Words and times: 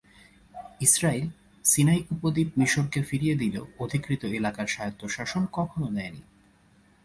Israil 0.81 1.27
Sinai 1.65 2.01
উপদ্বীপ 2.11 2.49
মিশরকে 2.57 2.99
ফিরিয়ে 3.03 3.35
দিলেও 3.35 3.65
অধিকৃত 3.79 4.21
এলাকার 4.37 4.67
স্বায়ত্তশাসন 4.67 5.43
কখনো 5.53 5.87
দেয়নি। 5.95 6.21